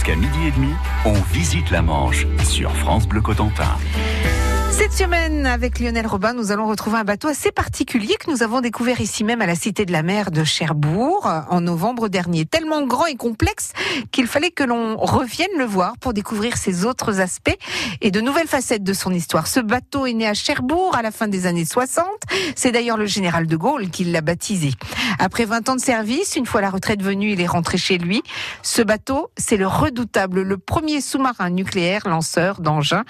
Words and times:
Jusqu'à 0.00 0.16
midi 0.16 0.46
et 0.46 0.50
demi, 0.52 0.72
on 1.04 1.12
visite 1.30 1.70
la 1.70 1.82
Manche 1.82 2.26
sur 2.42 2.74
France 2.74 3.06
Bleu 3.06 3.20
Cotentin. 3.20 3.76
Cette 4.70 4.92
semaine, 4.92 5.46
avec 5.46 5.78
Lionel 5.78 6.06
Robin, 6.06 6.32
nous 6.32 6.52
allons 6.52 6.66
retrouver 6.66 6.98
un 6.98 7.04
bateau 7.04 7.28
assez 7.28 7.50
particulier 7.52 8.14
que 8.14 8.30
nous 8.30 8.42
avons 8.42 8.60
découvert 8.60 9.00
ici 9.00 9.24
même 9.24 9.42
à 9.42 9.46
la 9.46 9.54
Cité 9.54 9.84
de 9.84 9.92
la 9.92 10.02
Mer 10.02 10.30
de 10.30 10.44
Cherbourg 10.44 11.28
en 11.50 11.60
novembre 11.60 12.08
dernier. 12.08 12.46
Tellement 12.46 12.86
grand 12.86 13.06
et 13.06 13.16
complexe 13.16 13.72
qu'il 14.10 14.26
fallait 14.26 14.50
que 14.50 14.62
l'on 14.64 14.96
revienne 14.96 15.50
le 15.58 15.64
voir 15.64 15.98
pour 15.98 16.14
découvrir 16.14 16.56
ses 16.56 16.84
autres 16.84 17.20
aspects 17.20 17.56
et 18.00 18.10
de 18.10 18.20
nouvelles 18.20 18.46
facettes 18.46 18.84
de 18.84 18.92
son 18.92 19.12
histoire. 19.12 19.48
Ce 19.48 19.60
bateau 19.60 20.06
est 20.06 20.14
né 20.14 20.26
à 20.26 20.34
Cherbourg 20.34 20.94
à 20.96 21.02
la 21.02 21.10
fin 21.10 21.28
des 21.28 21.46
années 21.46 21.66
60. 21.66 22.06
C'est 22.54 22.72
d'ailleurs 22.72 22.96
le 22.96 23.06
général 23.06 23.46
de 23.46 23.56
Gaulle 23.56 23.90
qui 23.90 24.04
l'a 24.04 24.22
baptisé. 24.22 24.72
Après 25.18 25.44
20 25.44 25.68
ans 25.68 25.76
de 25.76 25.80
service, 25.80 26.36
une 26.36 26.46
fois 26.46 26.60
la 26.60 26.70
retraite 26.70 27.02
venue, 27.02 27.32
il 27.32 27.40
est 27.40 27.46
rentré 27.46 27.76
chez 27.76 27.98
lui. 27.98 28.22
Ce 28.62 28.82
bateau, 28.82 29.30
c'est 29.36 29.56
le 29.56 29.66
redoutable, 29.66 30.42
le 30.42 30.58
premier 30.58 31.00
sous-marin 31.00 31.50
nucléaire 31.50 32.08
lanceur 32.08 32.60
d'engins 32.60 33.04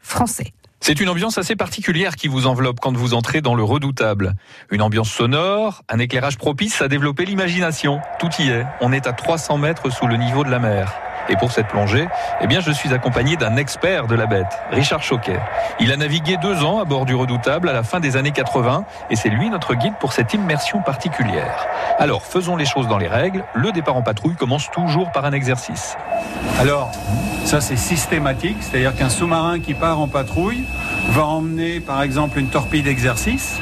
français. 0.00 0.52
C'est 0.86 1.00
une 1.00 1.08
ambiance 1.08 1.36
assez 1.36 1.56
particulière 1.56 2.14
qui 2.14 2.28
vous 2.28 2.46
enveloppe 2.46 2.78
quand 2.78 2.96
vous 2.96 3.12
entrez 3.12 3.40
dans 3.40 3.56
le 3.56 3.64
redoutable. 3.64 4.34
Une 4.70 4.82
ambiance 4.82 5.10
sonore, 5.10 5.82
un 5.88 5.98
éclairage 5.98 6.38
propice 6.38 6.80
à 6.80 6.86
développer 6.86 7.24
l'imagination. 7.24 7.98
Tout 8.20 8.30
y 8.38 8.50
est. 8.50 8.64
On 8.80 8.92
est 8.92 9.08
à 9.08 9.12
300 9.12 9.58
mètres 9.58 9.90
sous 9.90 10.06
le 10.06 10.16
niveau 10.16 10.44
de 10.44 10.50
la 10.50 10.60
mer. 10.60 11.05
Et 11.28 11.36
pour 11.36 11.52
cette 11.52 11.68
plongée, 11.68 12.08
eh 12.40 12.46
bien, 12.46 12.60
je 12.60 12.70
suis 12.70 12.92
accompagné 12.92 13.36
d'un 13.36 13.56
expert 13.56 14.06
de 14.06 14.14
la 14.14 14.26
bête, 14.26 14.58
Richard 14.70 15.02
Choquet. 15.02 15.40
Il 15.80 15.92
a 15.92 15.96
navigué 15.96 16.36
deux 16.36 16.64
ans 16.64 16.80
à 16.80 16.84
bord 16.84 17.04
du 17.04 17.14
redoutable 17.14 17.68
à 17.68 17.72
la 17.72 17.82
fin 17.82 18.00
des 18.00 18.16
années 18.16 18.30
80 18.30 18.84
et 19.10 19.16
c'est 19.16 19.28
lui 19.28 19.50
notre 19.50 19.74
guide 19.74 19.94
pour 19.98 20.12
cette 20.12 20.34
immersion 20.34 20.82
particulière. 20.82 21.66
Alors, 21.98 22.22
faisons 22.22 22.56
les 22.56 22.64
choses 22.64 22.88
dans 22.88 22.98
les 22.98 23.08
règles. 23.08 23.44
Le 23.54 23.72
départ 23.72 23.96
en 23.96 24.02
patrouille 24.02 24.36
commence 24.36 24.70
toujours 24.70 25.12
par 25.12 25.24
un 25.24 25.32
exercice. 25.32 25.96
Alors, 26.58 26.90
ça 27.44 27.60
c'est 27.60 27.76
systématique, 27.76 28.56
c'est-à-dire 28.60 28.94
qu'un 28.94 29.08
sous-marin 29.08 29.60
qui 29.60 29.74
part 29.74 30.00
en 30.00 30.08
patrouille 30.08 30.64
va 31.10 31.24
emmener 31.24 31.80
par 31.80 32.02
exemple 32.02 32.38
une 32.38 32.48
torpille 32.48 32.82
d'exercice. 32.82 33.60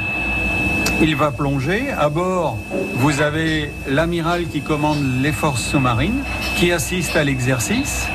Il 1.01 1.15
va 1.15 1.31
plonger. 1.31 1.89
À 1.91 2.09
bord, 2.09 2.57
vous 2.95 3.21
avez 3.21 3.69
l'amiral 3.87 4.45
qui 4.47 4.61
commande 4.61 4.97
les 5.21 5.31
forces 5.31 5.63
sous-marines, 5.63 6.23
qui 6.57 6.71
assiste 6.71 7.15
à 7.15 7.23
l'exercice. 7.23 8.07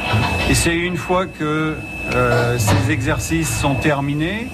Et 0.49 0.55
c'est 0.55 0.77
une 0.77 0.97
fois 0.97 1.27
que 1.27 1.77
euh, 2.15 2.59
ces 2.59 2.91
exercices 2.91 3.55
sont 3.61 3.75
terminés, 3.75 4.49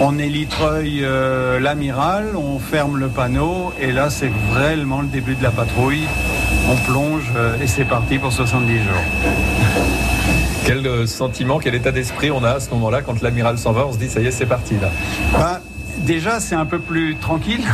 on 0.00 0.18
élitreuille 0.18 1.00
euh, 1.04 1.60
l'amiral, 1.60 2.36
on 2.36 2.58
ferme 2.58 2.98
le 2.98 3.08
panneau, 3.08 3.72
et 3.80 3.92
là 3.92 4.10
c'est 4.10 4.30
vraiment 4.52 5.00
le 5.00 5.08
début 5.08 5.34
de 5.34 5.42
la 5.42 5.50
patrouille. 5.50 6.06
On 6.70 6.76
plonge 6.90 7.32
euh, 7.36 7.56
et 7.62 7.66
c'est 7.66 7.84
parti 7.84 8.18
pour 8.18 8.32
70 8.32 8.76
jours. 8.78 8.84
Quel 10.66 11.08
sentiment, 11.08 11.58
quel 11.58 11.74
état 11.74 11.92
d'esprit 11.92 12.30
on 12.30 12.44
a 12.44 12.50
à 12.50 12.60
ce 12.60 12.68
moment-là 12.70 13.00
quand 13.00 13.22
l'amiral 13.22 13.56
s'en 13.56 13.72
va? 13.72 13.86
On 13.86 13.92
se 13.92 13.98
dit 13.98 14.08
ça 14.08 14.20
y 14.20 14.26
est, 14.26 14.30
c'est 14.30 14.44
parti 14.44 14.74
là. 14.82 14.90
Bah, 15.32 15.60
déjà, 16.00 16.40
c'est 16.40 16.54
un 16.54 16.66
peu 16.66 16.78
plus 16.78 17.16
tranquille. 17.16 17.64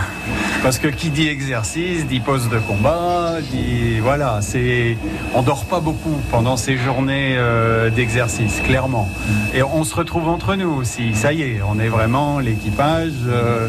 Parce 0.63 0.79
que 0.79 0.89
qui 0.89 1.11
dit 1.11 1.29
exercice, 1.29 2.07
dit 2.07 2.21
poste 2.21 2.49
de 2.51 2.59
combat, 2.59 3.37
dit 3.43 3.84
voilà, 4.05 4.41
c'est 4.43 4.97
on 5.35 5.41
dort 5.43 5.65
pas 5.65 5.81
beaucoup 5.81 6.21
pendant 6.31 6.57
ces 6.59 6.77
journées 6.77 7.35
euh, 7.39 7.89
d'exercice, 7.91 8.61
clairement. 8.65 9.09
Et 9.55 9.63
on 9.63 9.83
se 9.83 9.95
retrouve 9.95 10.29
entre 10.29 10.55
nous 10.57 10.71
aussi. 10.71 11.15
Ça 11.15 11.33
y 11.33 11.41
est, 11.43 11.61
on 11.67 11.81
est 11.81 11.89
vraiment 11.89 12.39
l'équipage. 12.39 13.13
euh, 13.27 13.67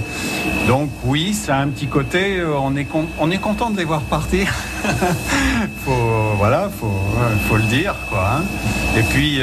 donc 0.67 0.89
oui, 1.05 1.33
ça 1.33 1.55
a 1.55 1.59
un 1.61 1.69
petit 1.69 1.87
côté. 1.87 2.37
euh, 2.39 2.53
On 2.59 2.75
est 2.75 2.83
con- 2.83 3.07
on 3.19 3.31
est 3.31 3.37
content 3.37 3.69
de 3.69 3.77
les 3.77 3.85
voir 3.85 4.01
partir. 4.01 4.47
faut 5.85 6.35
voilà, 6.37 6.69
faut 7.49 7.55
le 7.57 7.63
dire 7.63 7.95
quoi. 8.09 8.37
hein. 8.39 8.43
Et 8.97 9.03
puis 9.03 9.39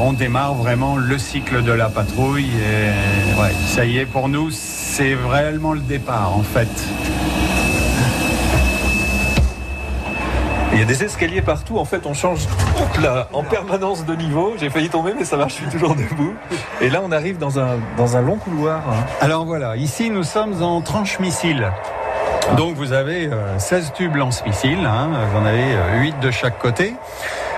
on 0.00 0.12
démarre 0.14 0.54
vraiment 0.54 0.96
le 0.96 1.18
cycle 1.18 1.62
de 1.62 1.72
la 1.72 1.88
patrouille. 1.88 2.46
Et 2.48 2.90
ça 3.66 3.84
y 3.84 3.98
est 3.98 4.06
pour 4.06 4.28
nous, 4.28 4.50
c'est 4.50 5.14
vraiment 5.14 5.72
le 5.74 5.80
départ 5.80 6.32
en 6.36 6.42
fait. 6.42 6.68
Il 10.74 10.80
y 10.80 10.82
a 10.82 10.86
des 10.86 11.04
escaliers 11.04 11.40
partout, 11.40 11.78
en 11.78 11.84
fait 11.84 12.04
on 12.04 12.14
change 12.14 12.48
hop 12.80 13.00
là, 13.00 13.28
en 13.32 13.44
permanence 13.44 14.04
de 14.04 14.12
niveau. 14.16 14.54
J'ai 14.58 14.70
failli 14.70 14.88
tomber 14.88 15.14
mais 15.16 15.24
ça 15.24 15.36
va, 15.36 15.46
je 15.46 15.52
suis 15.54 15.66
toujours 15.66 15.94
debout. 15.94 16.34
Et 16.80 16.90
là 16.90 17.00
on 17.04 17.12
arrive 17.12 17.38
dans 17.38 17.60
un, 17.60 18.20
long 18.20 18.36
couloir. 18.36 18.78
hein. 18.88 19.04
Alors 19.20 19.44
voilà, 19.44 19.76
ici 19.76 20.10
nous 20.10 20.24
sommes 20.24 20.62
en 20.64 20.80
tranche 20.80 21.20
missile. 21.20 21.70
Donc 22.56 22.74
vous 22.74 22.92
avez 22.92 23.28
euh, 23.28 23.56
16 23.58 23.92
tubes 23.94 24.16
lance-missiles, 24.16 24.84
hein, 24.84 25.10
vous 25.30 25.38
en 25.38 25.46
avez 25.46 25.62
euh, 25.62 26.00
8 26.00 26.18
de 26.20 26.30
chaque 26.32 26.58
côté. 26.58 26.94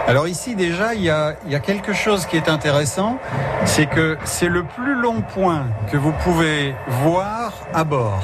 Alors 0.06 0.28
ici 0.28 0.54
déjà, 0.54 0.94
il 0.94 1.02
y 1.02 1.10
a 1.10 1.34
quelque 1.64 1.94
chose 1.94 2.26
qui 2.26 2.36
est 2.36 2.50
intéressant, 2.50 3.18
c'est 3.64 3.86
que 3.86 4.18
c'est 4.24 4.48
le 4.48 4.62
plus 4.62 4.94
long 4.94 5.22
point 5.22 5.64
que 5.90 5.96
vous 5.96 6.12
pouvez 6.12 6.74
voir 7.02 7.52
à 7.74 7.82
bord. 7.82 8.22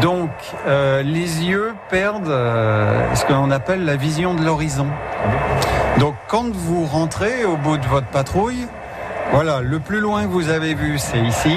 Donc 0.00 0.30
euh, 0.66 1.02
les 1.02 1.44
yeux 1.44 1.74
perdent 1.88 2.28
euh, 2.28 3.14
ce 3.14 3.24
qu'on 3.24 3.50
appelle 3.50 3.84
la 3.84 3.96
vision 3.96 4.34
de 4.34 4.44
l'horizon. 4.44 4.86
Donc 5.98 6.14
quand 6.28 6.52
vous 6.52 6.84
rentrez 6.84 7.44
au 7.44 7.56
bout 7.56 7.78
de 7.78 7.86
votre 7.86 8.06
patrouille, 8.08 8.66
voilà, 9.32 9.60
le 9.60 9.80
plus 9.80 10.00
loin 10.00 10.22
que 10.22 10.28
vous 10.28 10.50
avez 10.50 10.74
vu, 10.74 10.98
c'est 10.98 11.18
ici. 11.18 11.56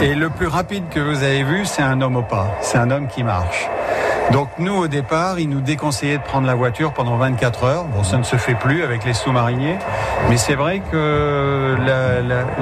Et 0.00 0.14
le 0.14 0.30
plus 0.30 0.48
rapide 0.48 0.84
que 0.90 1.00
vous 1.00 1.22
avez 1.22 1.44
vu, 1.44 1.64
c'est 1.64 1.82
un 1.82 2.00
homme 2.00 2.16
au 2.16 2.22
pas. 2.22 2.48
C'est 2.60 2.78
un 2.78 2.90
homme 2.90 3.06
qui 3.08 3.22
marche. 3.22 3.68
Donc 4.32 4.48
nous, 4.58 4.74
au 4.74 4.88
départ, 4.88 5.38
ils 5.38 5.48
nous 5.48 5.60
déconseillaient 5.60 6.18
de 6.18 6.22
prendre 6.22 6.46
la 6.46 6.54
voiture 6.54 6.92
pendant 6.92 7.16
24 7.16 7.64
heures. 7.64 7.84
Bon, 7.84 8.02
ça 8.02 8.18
ne 8.18 8.24
se 8.24 8.36
fait 8.36 8.54
plus 8.54 8.82
avec 8.82 9.04
les 9.04 9.14
sous-mariniers. 9.14 9.78
Mais 10.28 10.36
c'est 10.36 10.54
vrai 10.54 10.82
que 10.90 11.76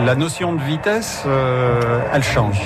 la 0.05 0.15
notion 0.15 0.53
de 0.53 0.63
vitesse, 0.63 1.25
euh, 1.27 2.01
elle 2.13 2.23
change. 2.23 2.61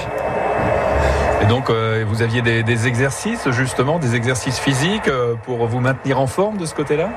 Et 1.43 1.47
donc 1.47 1.71
euh, 1.71 2.05
vous 2.07 2.23
aviez 2.23 2.43
des, 2.43 2.87
exercices 2.87 3.51
justement, 3.51 3.99
des 3.99 4.15
exercices 4.15 4.59
physiques 4.59 5.09
euh, 5.09 5.35
pour 5.45 5.67
vous 5.67 5.81
maintenir 5.81 6.21
en 6.21 6.27
forme 6.27 6.59
de 6.59 6.67
ce 6.67 6.75
côté-là? 6.75 7.09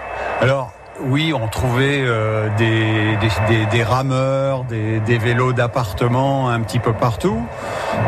Alors, 0.41 0.71
oui, 1.01 1.33
on 1.33 1.47
trouvait 1.47 2.03
euh, 2.05 2.49
des, 2.57 3.83
rameurs, 3.83 4.63
des, 4.63 5.17
vélos 5.17 5.53
d'appartement 5.53 6.49
un 6.49 6.61
petit 6.61 6.79
peu 6.79 6.93
partout. 6.93 7.41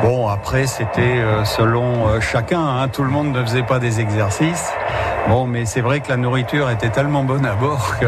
Bon, 0.04 0.28
après, 0.28 0.68
c'était 0.68 1.22
selon 1.46 2.20
chacun. 2.22 2.62
hein. 2.62 2.88
Tout 2.88 3.04
le 3.04 3.10
monde 3.10 3.32
ne 3.32 3.42
faisait 3.44 3.64
pas 3.64 3.80
des 3.80 4.00
exercices. 4.00 4.72
Bon, 5.28 5.48
mais 5.48 5.66
c'est 5.66 5.82
vrai 5.82 6.02
que 6.02 6.10
la 6.10 6.18
nourriture 6.18 6.70
était 6.70 6.90
tellement 6.90 7.24
bonne 7.24 7.46
à 7.46 7.56
bord 7.56 7.98
que 8.00 8.06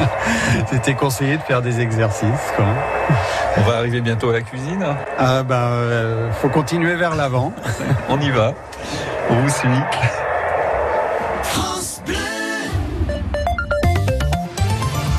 c'était 0.70 0.94
conseillé 0.94 1.36
de 1.36 1.42
faire 1.42 1.62
des 1.62 1.80
exercices. 1.80 2.52
Quoi. 2.54 2.64
On 3.56 3.62
va 3.62 3.78
arriver 3.78 4.00
bientôt 4.00 4.30
à 4.30 4.34
la 4.34 4.42
cuisine. 4.42 4.84
Ah 5.18 5.42
ben, 5.42 5.56
euh, 5.56 6.30
faut 6.32 6.48
continuer 6.48 6.94
vers 6.94 7.16
l'avant. 7.16 7.52
On 8.08 8.20
y 8.20 8.30
va. 8.30 8.54
On 9.30 9.34
vous 9.34 9.48
suit. 9.48 9.68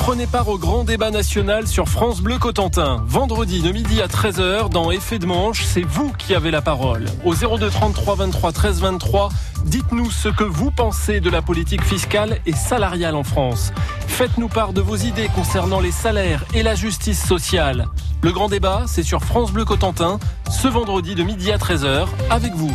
Prenez 0.05 0.27
part 0.27 0.47
au 0.49 0.59
grand 0.59 0.83
débat 0.83 1.09
national 1.09 1.65
sur 1.65 1.89
France 1.89 2.21
Bleu 2.21 2.37
Cotentin. 2.37 3.03
Vendredi 3.07 3.63
de 3.63 3.71
midi 3.71 4.03
à 4.03 4.05
13h 4.05 4.69
dans 4.69 4.91
Effet 4.91 5.17
de 5.17 5.25
manche, 5.25 5.63
c'est 5.65 5.81
vous 5.81 6.13
qui 6.17 6.35
avez 6.35 6.51
la 6.51 6.61
parole. 6.61 7.05
Au 7.25 7.33
02 7.33 7.71
33 7.71 8.13
23 8.13 8.51
13 8.51 8.81
23, 8.81 9.29
dites-nous 9.65 10.09
ce 10.11 10.29
que 10.29 10.43
vous 10.43 10.71
pensez 10.71 11.19
de 11.19 11.29
la 11.29 11.41
politique 11.41 11.83
fiscale 11.83 12.39
et 12.45 12.53
salariale 12.53 13.15
en 13.15 13.23
France. 13.23 13.73
Faites-nous 14.07 14.47
part 14.47 14.73
de 14.73 14.81
vos 14.81 14.95
idées 14.95 15.29
concernant 15.35 15.79
les 15.79 15.91
salaires 15.91 16.45
et 16.53 16.63
la 16.63 16.75
justice 16.75 17.23
sociale. 17.23 17.87
Le 18.21 18.31
grand 18.31 18.47
débat, 18.47 18.83
c'est 18.87 19.03
sur 19.03 19.23
France 19.23 19.51
Bleu 19.51 19.65
Cotentin, 19.65 20.19
ce 20.49 20.67
vendredi 20.67 21.15
de 21.15 21.23
midi 21.23 21.51
à 21.51 21.57
13h, 21.57 22.07
avec 22.29 22.53
vous. 22.53 22.71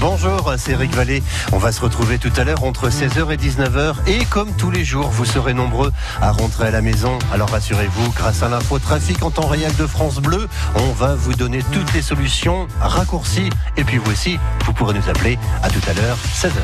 Bonjour, 0.00 0.54
c'est 0.56 0.72
Eric 0.72 0.94
Vallée. 0.94 1.22
On 1.52 1.58
va 1.58 1.72
se 1.72 1.80
retrouver 1.82 2.18
tout 2.18 2.32
à 2.38 2.44
l'heure 2.44 2.64
entre 2.64 2.88
16h 2.88 3.30
et 3.32 3.36
19h. 3.36 3.96
Et 4.06 4.24
comme 4.24 4.50
tous 4.56 4.70
les 4.70 4.82
jours, 4.82 5.08
vous 5.10 5.26
serez 5.26 5.52
nombreux 5.52 5.92
à 6.22 6.32
rentrer 6.32 6.68
à 6.68 6.70
la 6.70 6.80
maison. 6.80 7.18
Alors 7.34 7.50
rassurez-vous, 7.50 8.10
grâce 8.12 8.42
à 8.42 8.48
l'info 8.48 8.78
trafic 8.78 9.22
en 9.22 9.30
temps 9.30 9.46
réel 9.46 9.76
de 9.76 9.86
France 9.86 10.16
Bleu, 10.16 10.48
on 10.74 10.92
va 10.92 11.14
vous 11.14 11.34
donner 11.34 11.62
toutes 11.70 11.92
les 11.92 12.00
solutions 12.00 12.66
raccourcies. 12.80 13.50
Et 13.76 13.84
puis 13.84 13.98
vous 13.98 14.10
aussi, 14.10 14.38
vous 14.64 14.72
pourrez 14.72 14.94
nous 14.94 15.06
appeler 15.10 15.38
à 15.62 15.68
tout 15.68 15.82
à 15.86 15.92
l'heure, 15.92 16.16
16h. 16.34 16.60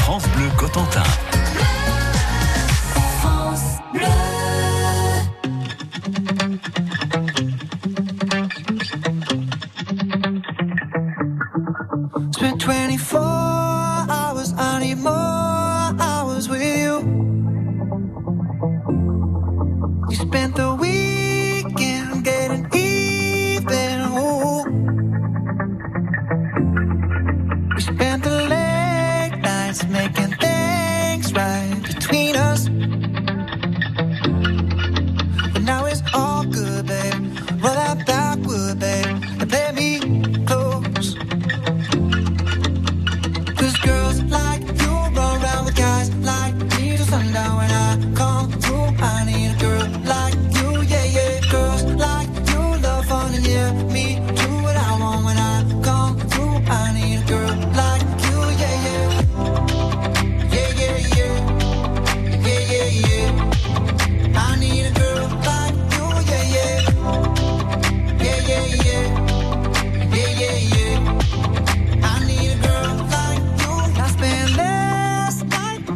France 0.00 0.24
Bleu 0.34 0.48
Cotentin. 0.56 1.02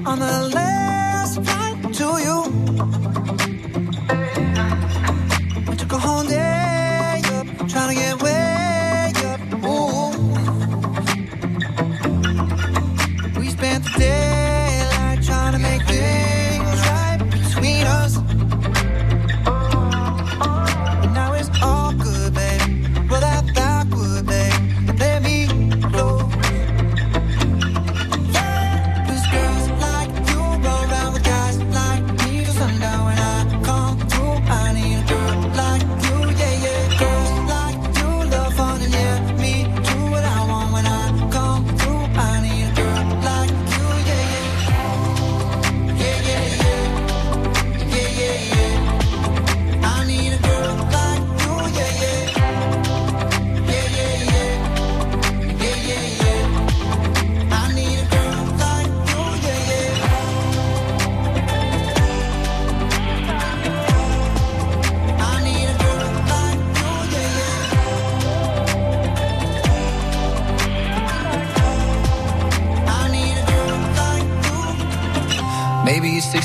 On 0.09 0.19
the 0.21 0.49
last 0.55 0.68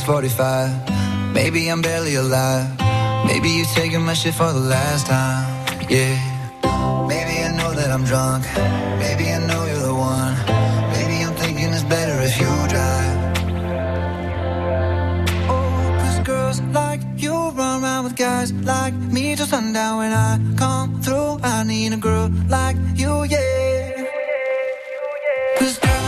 645. 0.05 1.33
Maybe 1.33 1.69
I'm 1.69 1.81
barely 1.81 2.15
alive. 2.15 2.67
Maybe 3.25 3.47
you're 3.49 3.73
taking 3.73 4.01
my 4.01 4.13
shit 4.13 4.33
for 4.33 4.51
the 4.51 4.59
last 4.59 5.07
time. 5.07 5.47
Yeah. 5.89 6.19
Maybe 7.07 7.35
I 7.39 7.55
know 7.55 7.71
that 7.71 7.89
I'm 7.89 8.03
drunk. 8.03 8.43
Maybe 8.99 9.31
I 9.31 9.39
know 9.47 9.63
you're 9.63 9.85
the 9.91 9.95
one. 9.95 10.35
Maybe 10.91 11.23
I'm 11.23 11.33
thinking 11.35 11.69
it's 11.71 11.83
better 11.83 12.17
if 12.19 12.35
you 12.37 12.51
drive. 12.73 13.15
Oh, 15.47 15.97
cause 16.01 16.19
girls 16.27 16.59
like 16.73 16.99
you 17.15 17.33
run 17.51 17.81
around 17.81 18.03
with 18.03 18.17
guys 18.17 18.51
like 18.51 18.93
me 18.93 19.37
till 19.37 19.45
sundown 19.45 19.99
when 19.99 20.11
I 20.11 20.37
come 20.57 21.01
through. 21.01 21.39
I 21.43 21.63
need 21.63 21.93
a 21.93 21.97
girl 21.97 22.29
like 22.49 22.75
you, 22.95 23.23
yeah. 23.23 24.03
Cause 25.59 25.77
girls 25.77 26.02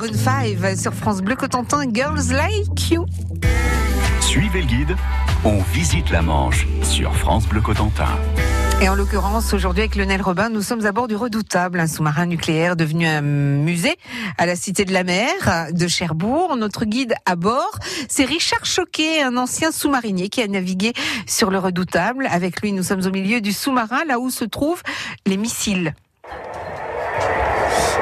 Maroon 0.00 0.14
5 0.16 0.78
sur 0.78 0.94
France 0.94 1.20
Bleu 1.20 1.36
Cotentin, 1.36 1.82
Girls 1.92 2.32
Like 2.32 2.90
You. 2.90 3.04
Suivez 4.22 4.62
le 4.62 4.66
guide, 4.66 4.96
on 5.44 5.58
visite 5.74 6.08
la 6.08 6.22
Manche 6.22 6.66
sur 6.82 7.14
France 7.14 7.46
Bleu 7.46 7.60
Cotentin. 7.60 8.08
Et 8.80 8.88
en 8.88 8.94
l'occurrence, 8.94 9.52
aujourd'hui 9.52 9.82
avec 9.82 9.96
Lionel 9.96 10.22
Robin, 10.22 10.48
nous 10.48 10.62
sommes 10.62 10.86
à 10.86 10.92
bord 10.92 11.06
du 11.06 11.16
Redoutable, 11.16 11.80
un 11.80 11.86
sous-marin 11.86 12.24
nucléaire 12.24 12.76
devenu 12.76 13.06
un 13.06 13.20
musée 13.20 13.98
à 14.38 14.46
la 14.46 14.56
Cité 14.56 14.86
de 14.86 14.92
la 14.94 15.04
Mer 15.04 15.68
de 15.70 15.86
Cherbourg. 15.86 16.56
Notre 16.56 16.86
guide 16.86 17.14
à 17.26 17.36
bord, 17.36 17.78
c'est 18.08 18.24
Richard 18.24 18.64
Choquet, 18.64 19.22
un 19.22 19.36
ancien 19.36 19.70
sous-marinier 19.70 20.30
qui 20.30 20.40
a 20.40 20.48
navigué 20.48 20.94
sur 21.26 21.50
le 21.50 21.58
Redoutable. 21.58 22.26
Avec 22.30 22.62
lui, 22.62 22.72
nous 22.72 22.84
sommes 22.84 23.04
au 23.04 23.10
milieu 23.10 23.42
du 23.42 23.52
sous-marin, 23.52 24.06
là 24.06 24.18
où 24.18 24.30
se 24.30 24.46
trouvent 24.46 24.82
les 25.26 25.36
missiles. 25.36 25.92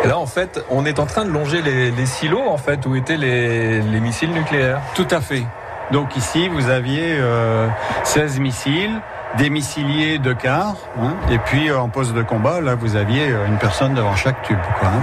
Là, 0.04 0.18
en 0.18 0.26
fait, 0.26 0.64
on 0.70 0.84
est 0.84 0.98
en 0.98 1.06
train 1.06 1.24
de 1.24 1.30
longer 1.30 1.60
les, 1.62 2.06
silos, 2.06 2.48
en 2.48 2.56
fait, 2.56 2.86
où 2.86 2.94
étaient 2.94 3.16
les, 3.16 3.80
les 3.80 4.00
missiles 4.00 4.30
nucléaires. 4.30 4.80
Tout 4.94 5.08
à 5.10 5.20
fait. 5.20 5.44
Donc 5.90 6.16
ici, 6.16 6.48
vous 6.48 6.68
aviez 6.68 7.16
euh, 7.18 7.66
16 8.04 8.40
missiles, 8.40 9.00
des 9.38 9.50
missiliers 9.50 10.18
de 10.18 10.32
quart, 10.32 10.76
hein, 11.00 11.14
et 11.30 11.38
puis 11.38 11.70
euh, 11.70 11.78
en 11.78 11.88
poste 11.88 12.14
de 12.14 12.22
combat, 12.22 12.60
là, 12.60 12.74
vous 12.74 12.96
aviez 12.96 13.30
euh, 13.30 13.46
une 13.46 13.58
personne 13.58 13.94
devant 13.94 14.14
chaque 14.14 14.42
tube. 14.42 14.58
Hein. 14.82 15.00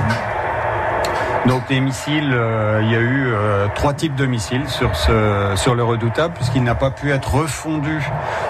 Donc 1.48 1.70
les 1.70 1.80
missiles, 1.80 2.32
euh, 2.34 2.80
il 2.82 2.92
y 2.92 2.96
a 2.96 3.00
eu 3.00 3.28
euh, 3.28 3.68
trois 3.76 3.94
types 3.94 4.16
de 4.16 4.26
missiles 4.26 4.68
sur, 4.68 4.90
le 5.76 5.84
redoutable, 5.84 6.34
puisqu'il 6.34 6.64
n'a 6.64 6.74
pas 6.74 6.90
pu 6.90 7.12
être 7.12 7.36
refondu 7.36 8.02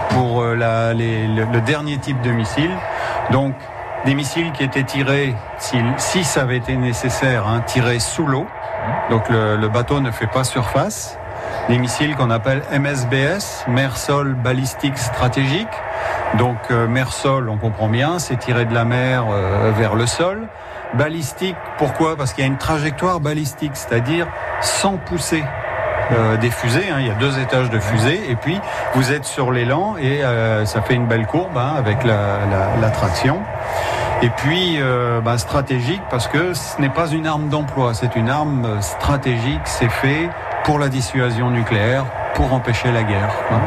pour 0.09 0.41
euh, 0.41 0.55
le 0.55 1.59
dernier 1.61 1.97
type 1.97 2.21
de 2.21 2.31
missile. 2.31 2.71
Donc 3.31 3.53
des 4.05 4.13
missiles 4.15 4.51
qui 4.51 4.63
étaient 4.63 4.83
tirés, 4.83 5.35
si, 5.57 5.77
si 5.97 6.23
ça 6.23 6.41
avait 6.41 6.57
été 6.57 6.75
nécessaire, 6.75 7.47
hein, 7.47 7.61
tirés 7.65 7.99
sous 7.99 8.25
l'eau. 8.25 8.45
Donc 9.09 9.29
le, 9.29 9.57
le 9.57 9.67
bateau 9.67 9.99
ne 9.99 10.11
fait 10.11 10.27
pas 10.27 10.43
surface. 10.43 11.17
Des 11.69 11.77
missiles 11.79 12.15
qu'on 12.15 12.29
appelle 12.29 12.61
MSBS, 12.71 13.65
mer-sol 13.67 14.33
balistique 14.35 14.97
stratégique. 14.97 15.67
Donc 16.37 16.57
euh, 16.69 16.87
mer-sol, 16.87 17.49
on 17.49 17.57
comprend 17.57 17.87
bien, 17.87 18.19
c'est 18.19 18.37
tiré 18.37 18.65
de 18.65 18.73
la 18.73 18.85
mer 18.85 19.25
euh, 19.31 19.71
vers 19.75 19.95
le 19.95 20.05
sol. 20.05 20.47
Balistique, 20.93 21.55
pourquoi? 21.77 22.15
Parce 22.15 22.33
qu'il 22.33 22.43
y 22.43 22.47
a 22.47 22.49
une 22.49 22.57
trajectoire 22.57 23.19
balistique, 23.19 23.71
c'est-à-dire 23.75 24.27
sans 24.61 24.97
pousser 24.97 25.43
euh, 26.11 26.37
des 26.37 26.51
fusées. 26.51 26.85
hein. 26.91 26.97
Il 26.99 27.07
y 27.07 27.09
a 27.11 27.15
deux 27.15 27.39
étages 27.39 27.69
de 27.71 27.79
fusées 27.79 28.21
et 28.29 28.35
puis 28.35 28.59
vous 28.93 29.11
êtes 29.11 29.25
sur 29.25 29.51
l'élan 29.51 29.95
et 29.99 30.23
euh, 30.23 30.65
ça 30.65 30.81
fait 30.83 30.93
une 30.93 31.07
belle 31.07 31.25
courbe 31.25 31.57
hein, 31.57 31.73
avec 31.77 32.03
la, 32.03 32.13
la- 32.51 32.79
la 32.79 32.89
traction. 32.91 33.39
Et 34.21 34.29
puis 34.29 34.77
euh, 34.79 35.19
bah, 35.21 35.37
stratégique 35.37 36.01
parce 36.09 36.27
que 36.27 36.53
ce 36.53 36.79
n'est 36.81 36.89
pas 36.89 37.09
une 37.09 37.27
arme 37.27 37.49
d'emploi, 37.49 37.93
c'est 37.93 38.15
une 38.15 38.29
arme 38.29 38.65
euh, 38.65 38.81
stratégique. 38.81 39.61
C'est 39.65 39.89
fait 39.89 40.29
pour 40.63 40.79
la 40.79 40.89
dissuasion 40.89 41.51
nucléaire, 41.51 42.05
pour 42.33 42.53
empêcher 42.53 42.91
la 42.91 43.03
guerre. 43.03 43.33
quoi. 43.47 43.57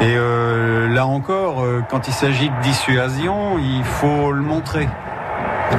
Et 0.00 0.14
euh, 0.16 0.88
là 0.88 1.06
encore, 1.06 1.62
quand 1.90 2.08
il 2.08 2.14
s'agit 2.14 2.48
de 2.48 2.60
dissuasion, 2.62 3.58
il 3.58 3.84
faut 3.84 4.32
le 4.32 4.40
montrer. 4.40 4.88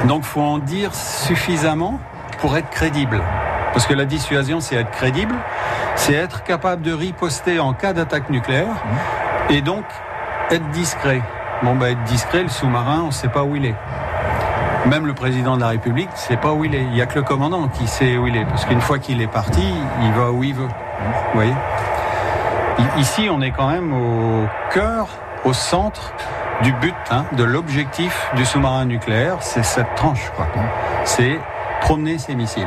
Donc, 0.06 0.22
faut 0.22 0.40
en 0.40 0.58
dire 0.58 0.94
suffisamment 0.94 1.98
pour 2.38 2.56
être 2.56 2.70
crédible. 2.70 3.20
Parce 3.72 3.86
que 3.86 3.94
la 3.94 4.04
dissuasion, 4.04 4.60
c'est 4.60 4.76
être 4.76 4.90
crédible, 4.90 5.34
c'est 5.96 6.14
être 6.14 6.44
capable 6.44 6.82
de 6.82 6.92
riposter 6.92 7.58
en 7.58 7.72
cas 7.72 7.92
d'attaque 7.92 8.30
nucléaire, 8.30 8.74
et 9.50 9.60
donc 9.60 9.84
être 10.50 10.68
discret. 10.70 11.20
Bon, 11.62 11.74
bah, 11.74 11.90
être 11.90 12.02
discret, 12.04 12.42
le 12.42 12.48
sous-marin, 12.48 13.02
on 13.02 13.06
ne 13.06 13.10
sait 13.12 13.28
pas 13.28 13.42
où 13.44 13.56
il 13.56 13.66
est. 13.66 13.74
Même 14.86 15.06
le 15.06 15.14
président 15.14 15.56
de 15.56 15.60
la 15.60 15.68
République 15.68 16.10
ne 16.10 16.16
sait 16.16 16.36
pas 16.36 16.52
où 16.52 16.64
il 16.64 16.74
est. 16.74 16.82
Il 16.82 16.90
n'y 16.90 17.00
a 17.00 17.06
que 17.06 17.14
le 17.14 17.22
commandant 17.22 17.68
qui 17.68 17.86
sait 17.86 18.16
où 18.16 18.26
il 18.26 18.36
est. 18.36 18.44
Parce 18.44 18.64
qu'une 18.64 18.80
fois 18.80 18.98
qu'il 18.98 19.20
est 19.22 19.28
parti, 19.28 19.62
il 20.02 20.12
va 20.12 20.32
où 20.32 20.42
il 20.42 20.54
veut. 20.54 20.66
Vous 20.66 21.34
voyez? 21.34 21.54
Ici, 22.98 23.28
on 23.30 23.40
est 23.42 23.52
quand 23.52 23.68
même 23.68 23.92
au 23.92 24.46
cœur, 24.72 25.08
au 25.44 25.52
centre 25.52 26.12
du 26.62 26.72
but, 26.72 26.94
hein, 27.10 27.24
de 27.32 27.44
l'objectif 27.44 28.28
du 28.34 28.44
sous-marin 28.44 28.84
nucléaire. 28.84 29.36
C'est 29.40 29.64
cette 29.64 29.94
tranche, 29.94 30.30
quoi. 30.36 30.46
C'est 31.04 31.38
promener 31.80 32.18
ses 32.18 32.34
missiles. 32.34 32.66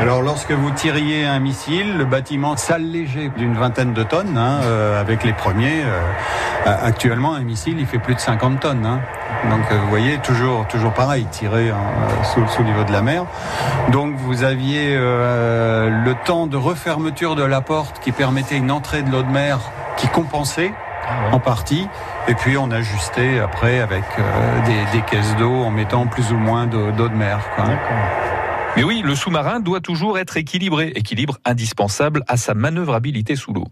Alors 0.00 0.22
lorsque 0.22 0.52
vous 0.52 0.70
tiriez 0.70 1.24
un 1.24 1.38
missile, 1.38 1.96
le 1.96 2.04
bâtiment 2.04 2.56
s'allégeait 2.56 3.30
d'une 3.36 3.54
vingtaine 3.54 3.92
de 3.92 4.02
tonnes 4.02 4.36
hein, 4.36 4.60
euh, 4.62 5.00
avec 5.00 5.24
les 5.24 5.32
premiers. 5.32 5.82
Euh, 5.82 6.00
actuellement, 6.66 7.34
un 7.34 7.42
missile, 7.42 7.76
il 7.78 7.86
fait 7.86 7.98
plus 7.98 8.14
de 8.14 8.20
50 8.20 8.60
tonnes. 8.60 8.86
Hein. 8.86 9.00
Donc 9.50 9.70
euh, 9.70 9.78
vous 9.82 9.88
voyez, 9.88 10.18
toujours, 10.18 10.66
toujours 10.68 10.92
pareil, 10.92 11.26
tiré 11.30 11.70
hein, 11.70 11.76
sous, 12.22 12.46
sous, 12.48 12.62
le 12.62 12.68
niveau 12.68 12.84
de 12.84 12.92
la 12.92 13.02
mer. 13.02 13.24
Donc 13.90 14.14
vous 14.16 14.44
aviez 14.44 14.94
euh, 14.96 15.90
le 15.90 16.14
temps 16.14 16.46
de 16.46 16.56
refermeture 16.56 17.34
de 17.34 17.44
la 17.44 17.60
porte 17.60 18.00
qui 18.00 18.12
permettait 18.12 18.56
une 18.56 18.70
entrée 18.70 19.02
de 19.02 19.10
l'eau 19.10 19.22
de 19.22 19.30
mer 19.30 19.58
qui 19.96 20.08
compensait 20.08 20.72
en 21.32 21.38
partie. 21.38 21.86
Et 22.28 22.34
puis 22.34 22.56
on 22.56 22.70
ajustait 22.70 23.38
après 23.38 23.80
avec 23.80 24.04
euh, 24.18 24.64
des, 24.64 24.98
des, 24.98 25.04
caisses 25.04 25.36
d'eau 25.36 25.62
en 25.62 25.70
mettant 25.70 26.06
plus 26.06 26.32
ou 26.32 26.36
moins 26.36 26.66
d'eau 26.66 26.90
de 26.90 27.14
mer. 27.14 27.40
Quoi. 27.54 27.64
Mais 28.76 28.82
oui, 28.82 29.02
le 29.04 29.14
sous-marin 29.14 29.60
doit 29.60 29.80
toujours 29.80 30.18
être 30.18 30.36
équilibré, 30.36 30.88
équilibre 30.96 31.38
indispensable 31.44 32.24
à 32.26 32.36
sa 32.36 32.54
manœuvrabilité 32.54 33.36
sous 33.36 33.52
l'eau. 33.52 33.66